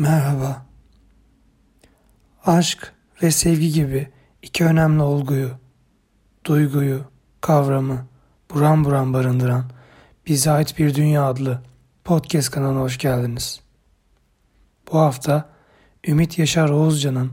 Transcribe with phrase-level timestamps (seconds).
[0.00, 0.66] Merhaba.
[2.44, 2.92] Aşk
[3.22, 4.08] ve sevgi gibi
[4.42, 5.50] iki önemli olguyu,
[6.44, 7.04] duyguyu,
[7.40, 8.06] kavramı
[8.50, 9.64] buram buram barındıran
[10.26, 11.62] Bize Ait Bir Dünya adlı
[12.04, 13.60] podcast kanalına hoş geldiniz.
[14.92, 15.48] Bu hafta
[16.06, 17.32] Ümit Yaşar Oğuzcan'ın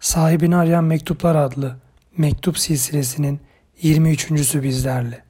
[0.00, 1.76] Sahibini Arayan Mektuplar adlı
[2.16, 3.40] mektup silsilesinin
[3.82, 5.24] 23.sü bizlerle.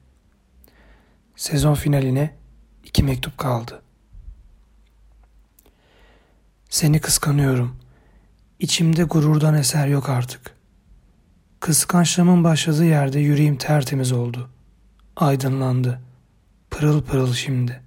[1.35, 2.35] Sezon finaline
[2.83, 3.84] iki mektup kaldı.
[6.69, 7.75] Seni kıskanıyorum.
[8.59, 10.55] İçimde gururdan eser yok artık.
[11.59, 14.49] Kıskançlığımın başladığı yerde yüreğim tertemiz oldu.
[15.15, 16.01] Aydınlandı.
[16.69, 17.81] Pırıl pırıl şimdi.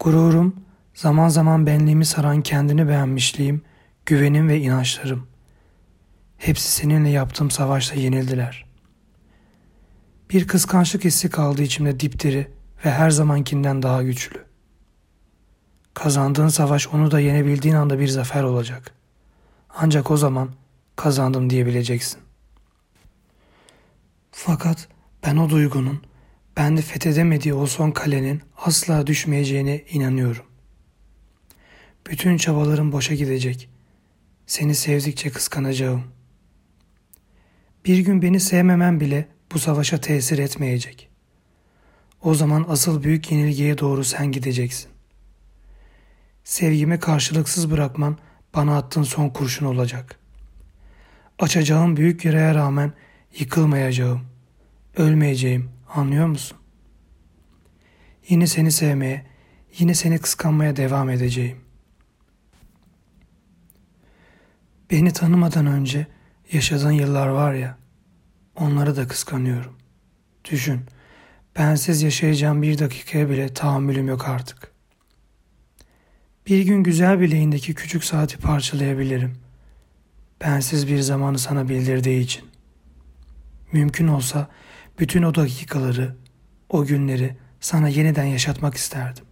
[0.00, 0.56] Gururum,
[0.94, 3.62] zaman zaman benliğimi saran kendini beğenmişliğim,
[4.06, 5.26] güvenim ve inançlarım.
[6.38, 8.64] Hepsi seninle yaptığım savaşta yenildiler.
[10.30, 12.48] Bir kıskançlık hissi kaldı içimde dipdiri
[12.84, 14.43] ve her zamankinden daha güçlü.
[15.94, 18.94] Kazandığın savaş onu da yenebildiğin anda bir zafer olacak.
[19.70, 20.50] Ancak o zaman
[20.96, 22.20] kazandım diyebileceksin.
[24.32, 24.88] Fakat
[25.26, 26.02] ben o duygunun
[26.56, 30.44] bende fethedemediği o son kalenin asla düşmeyeceğine inanıyorum.
[32.06, 33.68] Bütün çabalarım boşa gidecek.
[34.46, 36.02] Seni sevdikçe kıskanacağım.
[37.84, 41.08] Bir gün beni sevmemen bile bu savaşa tesir etmeyecek.
[42.22, 44.93] O zaman asıl büyük yenilgiye doğru sen gideceksin.
[46.44, 48.18] Sevgimi karşılıksız bırakman
[48.54, 50.18] bana attığın son kurşun olacak.
[51.38, 52.92] Açacağım büyük yaraya rağmen
[53.38, 54.20] yıkılmayacağım.
[54.96, 55.70] Ölmeyeceğim.
[55.94, 56.58] Anlıyor musun?
[58.28, 59.26] Yine seni sevmeye,
[59.78, 61.60] yine seni kıskanmaya devam edeceğim.
[64.90, 66.06] Beni tanımadan önce
[66.52, 67.78] yaşadığın yıllar var ya,
[68.56, 69.76] onları da kıskanıyorum.
[70.50, 70.80] Düşün,
[71.58, 74.73] bensiz yaşayacağım bir dakikaya bile tahammülüm yok artık.
[76.46, 79.36] Bir gün güzel bileğindeki küçük saati parçalayabilirim.
[80.40, 82.44] Bensiz bir zamanı sana bildirdiği için.
[83.72, 84.48] Mümkün olsa
[84.98, 86.16] bütün o dakikaları,
[86.68, 89.24] o günleri sana yeniden yaşatmak isterdim.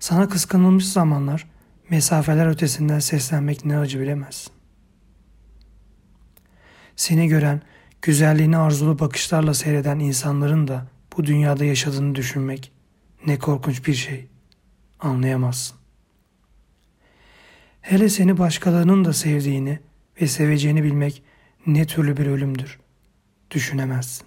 [0.00, 1.46] Sana kıskanılmış zamanlar,
[1.90, 4.52] mesafeler ötesinden seslenmek ne acı bilemezsin.
[6.96, 7.62] Seni gören,
[8.02, 12.72] güzelliğini arzulu bakışlarla seyreden insanların da bu dünyada yaşadığını düşünmek
[13.26, 14.37] ne korkunç bir şey.''
[15.00, 15.78] Anlayamazsın.
[17.80, 19.78] Hele seni başkalarının da sevdiğini
[20.20, 21.22] ve seveceğini bilmek
[21.66, 22.78] ne türlü bir ölümdür.
[23.50, 24.26] Düşünemezsin.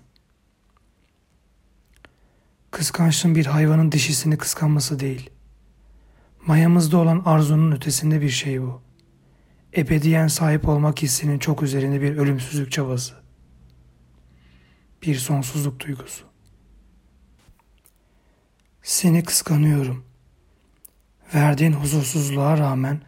[2.72, 5.30] Kıskançlığın bir hayvanın dişisini kıskanması değil.
[6.46, 8.82] Mayamızda olan arzunun ötesinde bir şey bu.
[9.78, 13.14] Ebediyen sahip olmak hissinin çok üzerinde bir ölümsüzlük çabası.
[15.04, 16.26] Bir sonsuzluk duygusu.
[18.84, 20.11] Seni kıskanıyorum.''
[21.36, 23.02] Verdiğin huzursuzluğa rağmen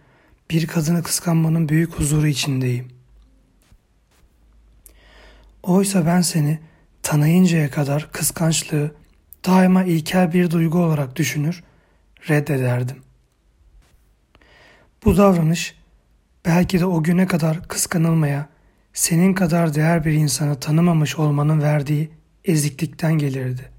[0.50, 2.88] bir kadını kıskanmanın büyük huzuru içindeyim.
[5.64, 6.60] Oysa ben seni
[7.02, 8.96] tanıyıncaya kadar kıskançlığı
[9.46, 11.64] daima ilkel bir duygu olarak düşünür,
[12.30, 12.98] reddederdim.
[15.06, 15.76] Bu davranış
[16.46, 18.50] belki de o güne kadar kıskanılmaya,
[18.94, 22.10] senin kadar değer bir insanı tanımamış olmanın verdiği
[22.46, 23.72] eziklikten gelirdi.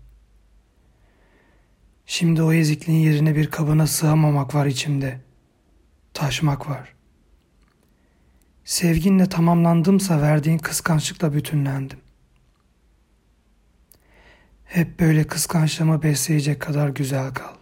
[2.15, 5.21] Şimdi o ezikliğin yerine bir kabına sığamamak var içimde.
[6.13, 6.95] Taşmak var.
[8.65, 11.99] Sevginle tamamlandımsa verdiğin kıskançlıkla bütünlendim.
[14.65, 17.55] Hep böyle kıskançlığımı besleyecek kadar güzel kal.